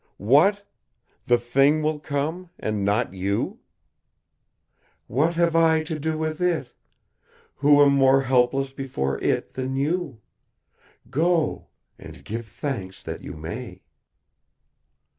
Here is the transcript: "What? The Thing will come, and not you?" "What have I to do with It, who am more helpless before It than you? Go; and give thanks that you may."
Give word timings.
"What? 0.17 0.67
The 1.27 1.37
Thing 1.37 1.83
will 1.83 1.99
come, 1.99 2.49
and 2.57 2.83
not 2.83 3.13
you?" 3.13 3.59
"What 5.05 5.35
have 5.35 5.55
I 5.55 5.83
to 5.83 5.99
do 5.99 6.17
with 6.17 6.41
It, 6.41 6.71
who 7.57 7.83
am 7.83 7.93
more 7.93 8.21
helpless 8.23 8.73
before 8.73 9.19
It 9.21 9.53
than 9.53 9.75
you? 9.75 10.19
Go; 11.11 11.67
and 11.99 12.25
give 12.25 12.47
thanks 12.47 13.03
that 13.03 13.21
you 13.21 13.33
may." 13.33 13.83